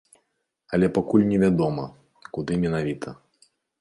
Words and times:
Але 0.77 0.87
пакуль 0.95 1.25
невядома, 1.31 1.85
куды 2.39 2.59
менавіта. 2.65 3.09